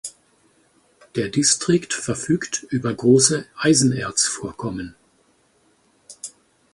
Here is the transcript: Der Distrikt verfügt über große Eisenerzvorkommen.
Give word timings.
Der 1.13 1.29
Distrikt 1.29 1.93
verfügt 1.93 2.63
über 2.63 2.91
große 2.91 3.45
Eisenerzvorkommen. 3.55 4.95